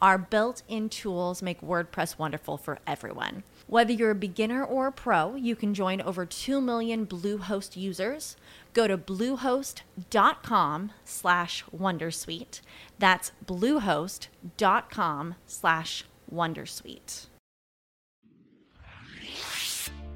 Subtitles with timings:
[0.00, 3.42] our built in tools make WordPress wonderful for everyone.
[3.66, 8.36] Whether you're a beginner or a pro, you can join over 2 million Bluehost users.
[8.74, 12.60] Go to bluehost.com slash wondersuite.
[12.98, 17.26] That's bluehost.com slash wondersuite.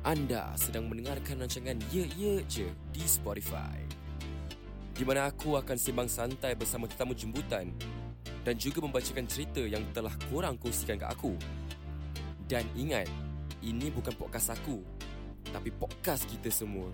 [0.00, 3.76] Anda sedang mendengarkan rancangan Ye Ye Je di Spotify.
[4.96, 7.68] Di mana aku akan sembang santai bersama tetamu jemputan
[8.44, 11.36] dan juga membacakan cerita yang telah korang kongsikan ke aku.
[12.50, 13.06] Dan ingat,
[13.60, 14.80] ini bukan podcast aku
[15.52, 16.88] Tapi podcast kita semua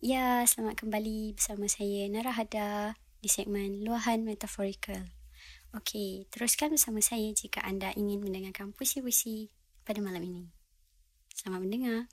[0.00, 5.19] Ya, selamat kembali bersama saya Nara Hada di segmen Luahan Metaphorical.
[5.70, 9.54] Okey, teruskan bersama saya jika anda ingin mendengarkan puisi-puisi
[9.86, 10.44] pada malam ini.
[11.30, 12.10] Selamat mendengar.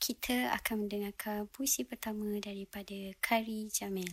[0.00, 4.08] kita akan mendengarkan puisi pertama daripada Kari Jamil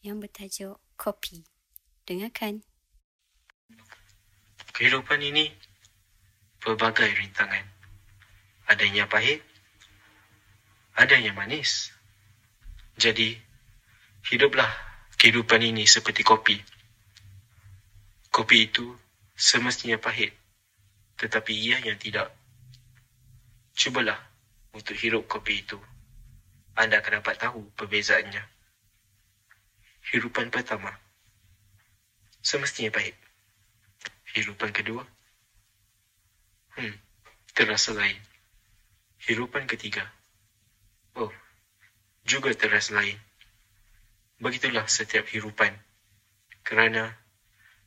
[0.00, 1.44] yang bertajuk Kopi.
[2.08, 2.64] Dengarkan.
[4.72, 5.52] Kehidupan ini
[6.64, 7.62] berbagai rintangan.
[8.66, 9.44] Adanya pahit,
[10.96, 11.92] adanya manis.
[12.96, 13.36] Jadi,
[14.32, 14.72] hiduplah
[15.16, 16.60] kehidupan ini seperti kopi.
[18.28, 18.92] Kopi itu
[19.32, 20.32] semestinya pahit,
[21.16, 22.28] tetapi ia yang tidak.
[23.76, 24.16] Cubalah
[24.72, 25.80] untuk hirup kopi itu,
[26.76, 28.44] anda akan dapat tahu perbezaannya.
[30.12, 30.92] Hirupan pertama,
[32.44, 33.16] semestinya pahit.
[34.36, 35.00] Hirupan kedua,
[36.76, 36.96] hmm,
[37.56, 38.20] terasa lain.
[39.24, 40.04] Hirupan ketiga,
[41.16, 41.32] oh,
[42.28, 43.25] juga terasa lain.
[44.36, 45.72] Begitulah setiap hirupan,
[46.60, 47.16] kerana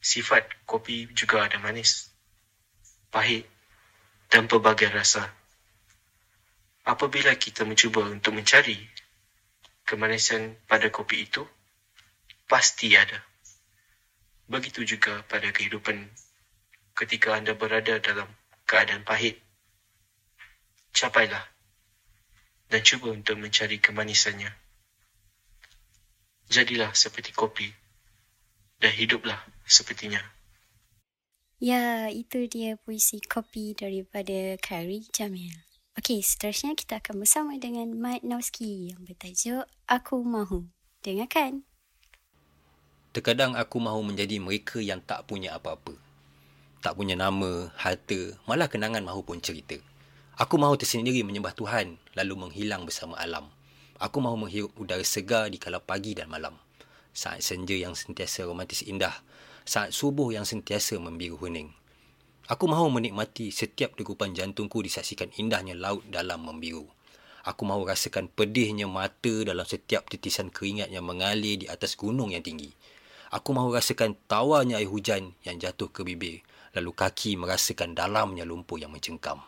[0.02, 2.10] sifat kopi juga ada manis,
[3.14, 3.46] pahit
[4.34, 5.40] dan pelbagai rasa
[6.90, 8.82] apabila kita mencuba untuk mencari
[9.86, 11.46] kemanisan pada kopi itu,
[12.50, 13.22] pasti ada.
[14.50, 16.10] Begitu juga pada kehidupan
[16.98, 18.26] ketika anda berada dalam
[18.66, 19.38] keadaan pahit.
[20.90, 21.46] Capailah
[22.74, 24.50] dan cuba untuk mencari kemanisannya.
[26.50, 27.70] Jadilah seperti kopi
[28.82, 29.38] dan hiduplah
[29.70, 30.18] sepertinya.
[31.62, 35.54] Ya, itu dia puisi kopi daripada Kari Jamil.
[36.00, 40.66] Okey, seterusnya kita akan bersama dengan Mat Nauski yang bertajuk Aku Mahu.
[41.06, 41.68] Dengarkan.
[43.12, 45.98] Terkadang aku mahu menjadi mereka yang tak punya apa-apa.
[46.80, 49.76] Tak punya nama, harta, malah kenangan mahu pun cerita.
[50.40, 53.52] Aku mahu tersendiri menyembah Tuhan lalu menghilang bersama alam.
[54.00, 56.56] Aku mahu menghirup udara segar di kala pagi dan malam.
[57.12, 59.12] Saat senja yang sentiasa romantis indah.
[59.68, 61.76] Saat subuh yang sentiasa membiru hening.
[62.48, 66.88] Aku mahu menikmati setiap degupan jantungku disaksikan indahnya laut dalam membiru.
[67.44, 72.42] Aku mahu rasakan pedihnya mata dalam setiap titisan keringat yang mengalir di atas gunung yang
[72.42, 72.72] tinggi.
[73.36, 76.42] Aku mahu rasakan tawarnya air hujan yang jatuh ke bibir,
[76.74, 79.44] lalu kaki merasakan dalamnya lumpur yang mencengkam.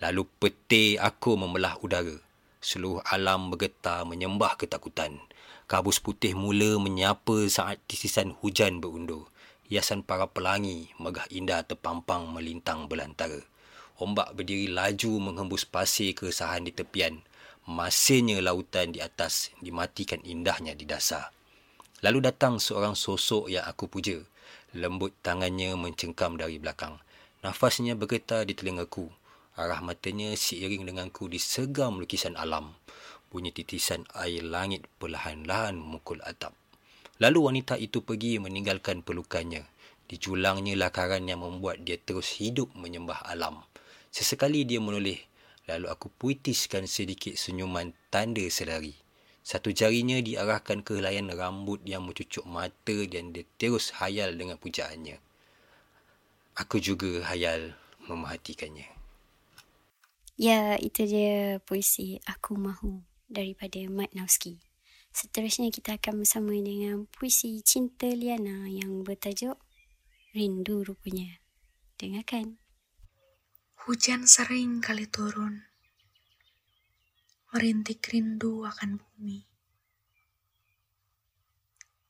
[0.00, 2.31] Lalu peti aku membelah udara.
[2.62, 5.18] Seluruh alam bergetar menyembah ketakutan.
[5.66, 9.32] Kabus putih mula menyapa saat titisan hujan berundur
[9.72, 13.40] hiasan para pelangi megah indah terpampang melintang belantara.
[13.96, 17.24] Ombak berdiri laju menghembus pasir keresahan di tepian.
[17.64, 21.32] Masihnya lautan di atas dimatikan indahnya di dasar.
[22.04, 24.20] Lalu datang seorang sosok yang aku puja.
[24.76, 27.00] Lembut tangannya mencengkam dari belakang.
[27.40, 29.08] Nafasnya bergetar di telingaku.
[29.52, 32.72] Arah matanya seiring denganku di segam lukisan alam.
[33.28, 36.56] Bunyi titisan air langit perlahan-lahan memukul atap.
[37.20, 39.68] Lalu wanita itu pergi meninggalkan pelukannya.
[40.08, 43.60] Dijulangnya lakaran yang membuat dia terus hidup menyembah alam.
[44.08, 45.20] Sesekali dia menoleh.
[45.68, 48.96] Lalu aku puitiskan sedikit senyuman tanda selari.
[49.44, 55.20] Satu jarinya diarahkan ke helaian rambut yang mencucuk mata dan dia terus hayal dengan pujaannya.
[56.56, 57.76] Aku juga hayal
[58.08, 59.01] memerhatikannya.
[60.42, 64.58] Ya, itu dia puisi Aku Mahu daripada Mat Nauski.
[65.14, 69.54] Seterusnya kita akan bersama dengan puisi Cinta Liana yang bertajuk
[70.34, 71.38] Rindu Rupanya.
[71.94, 72.58] Dengarkan.
[73.86, 75.62] Hujan sering kali turun,
[77.54, 79.46] merintik rindu akan bumi.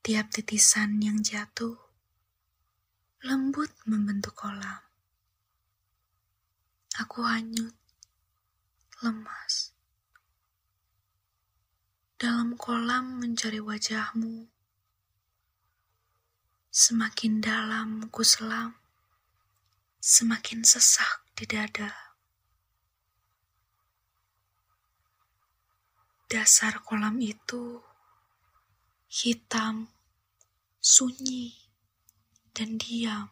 [0.01, 1.77] Tiap titisan yang jatuh,
[3.21, 4.81] lembut membentuk kolam.
[6.97, 7.77] Aku hanyut,
[9.01, 9.73] lemas.
[12.19, 14.47] Dalam kolam mencari wajahmu,
[16.69, 18.77] semakin dalam ku selam,
[19.97, 21.91] semakin sesak di dada.
[26.29, 27.81] Dasar kolam itu
[29.09, 29.89] hitam,
[30.81, 31.53] sunyi,
[32.57, 33.29] dan diam.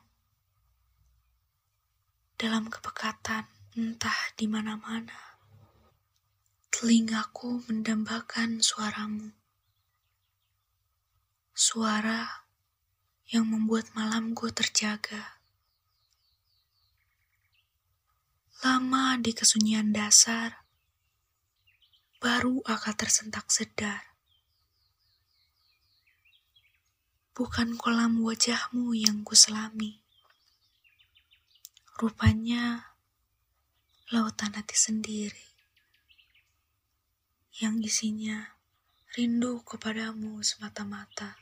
[2.38, 5.31] Dalam kepekatan entah di mana-mana,
[6.82, 9.30] telingaku mendambakan suaramu.
[11.54, 12.50] Suara
[13.30, 15.38] yang membuat malamku terjaga.
[18.66, 20.66] Lama di kesunyian dasar,
[22.18, 24.18] baru akal tersentak sedar.
[27.38, 30.02] Bukan kolam wajahmu yang kuselami.
[32.02, 32.98] Rupanya
[34.10, 35.51] lautan hati sendiri
[37.60, 38.56] yang isinya
[39.20, 41.36] rindu kepadamu semata-mata.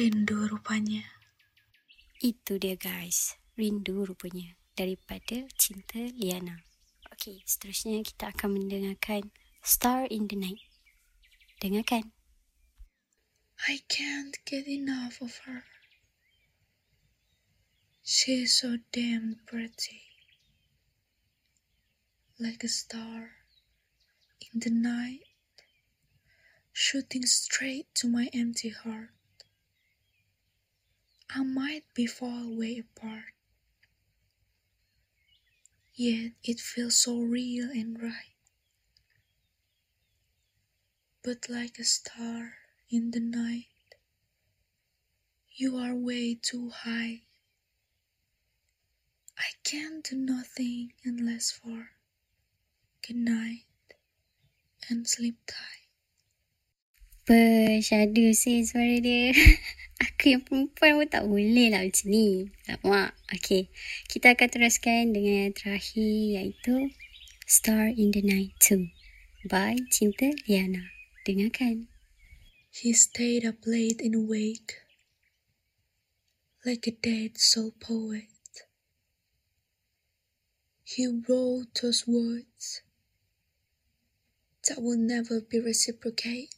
[0.00, 1.04] Rindu rupanya.
[2.24, 3.36] Itu dia guys.
[3.56, 6.64] Rindu rupanya daripada Cinta Liana.
[7.12, 10.60] Okey, seterusnya kita akan mendengarkan Star in the Night.
[11.60, 12.12] Dengarkan.
[13.68, 15.64] I can't get enough of her.
[18.04, 20.05] She's so damn pretty.
[22.38, 23.30] Like a star
[24.52, 25.20] in the night,
[26.72, 29.10] shooting straight to my empty heart.
[31.30, 33.32] I might be far away apart,
[35.94, 38.34] yet it feels so real and right.
[41.22, 42.58] But like a star
[42.90, 43.66] in the night,
[45.54, 47.22] you are way too high.
[49.38, 51.95] I can't do nothing unless for
[53.06, 53.62] good night
[54.90, 55.86] and sleep tight.
[57.22, 59.30] Apa syadu sih suara dia.
[60.10, 62.50] Aku yang perempuan pun tak boleh lah macam ni.
[62.66, 63.14] Tak mak.
[63.30, 63.70] Okay.
[64.10, 66.90] Kita akan teruskan dengan yang terakhir iaitu
[67.46, 68.90] Star in the Night 2
[69.46, 70.90] by Cinta Liana.
[71.22, 71.86] Dengarkan.
[72.74, 74.82] He stayed up late and awake,
[76.66, 78.34] like a dead soul poet.
[80.82, 82.85] He wrote those words
[84.66, 86.54] that will never be reciprocated.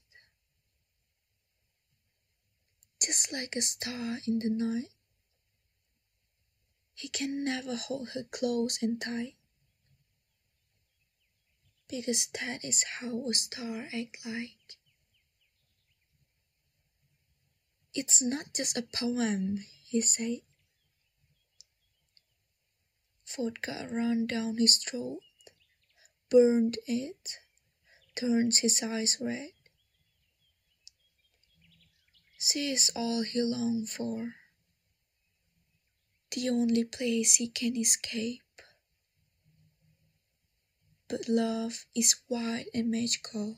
[3.00, 4.90] Just like a star in the night,
[6.94, 9.36] he can never hold her close and tight.
[11.88, 14.76] Because that is how a star act like.
[17.94, 20.40] It's not just a poem, he said.
[23.26, 25.20] Vodka ran down his throat,
[26.30, 27.38] burned it,
[28.18, 29.50] turns his eyes red.
[32.36, 34.34] She is all he longed for,
[36.32, 38.42] the only place he can escape.
[41.06, 43.56] But love is wide and magical,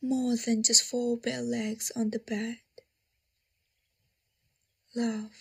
[0.00, 2.58] more than just four bare legs on the bed.
[4.96, 5.32] Love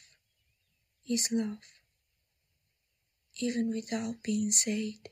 [1.10, 1.64] is love,
[3.38, 5.10] even without being said.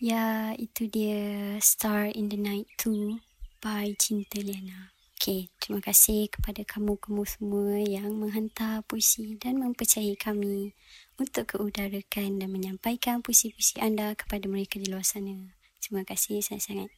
[0.00, 3.20] Ya, itu dia Star in the Night 2
[3.60, 4.96] by Cinta Liana.
[5.12, 10.72] Okay, terima kasih kepada kamu-kamu semua yang menghantar puisi dan mempercayai kami
[11.20, 15.52] untuk keudarakan dan menyampaikan puisi-puisi anda kepada mereka di luar sana.
[15.84, 16.88] Terima kasih sangat-sangat.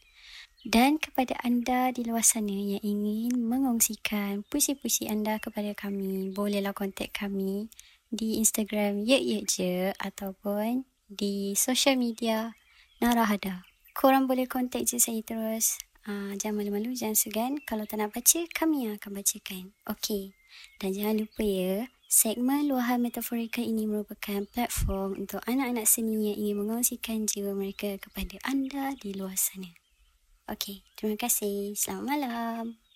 [0.62, 7.10] Dan kepada anda di luar sana yang ingin mengongsikan puisi-puisi anda kepada kami, bolehlah kontak
[7.10, 7.66] kami
[8.14, 12.54] di Instagram ye ye je ataupun di social media
[13.02, 13.66] Narahada.
[13.98, 15.74] Korang boleh kontak je saya terus.
[16.06, 17.52] Uh, jangan malu-malu, jangan segan.
[17.66, 19.74] Kalau tak nak baca, kami yang akan bacakan.
[19.90, 20.38] Okey.
[20.78, 26.56] Dan jangan lupa ya, segmen luahan metaforika ini merupakan platform untuk anak-anak seni yang ingin
[26.62, 29.74] mengongsikan jiwa mereka kepada anda di luar sana.
[30.46, 31.74] Okey, terima kasih.
[31.74, 32.91] Selamat malam.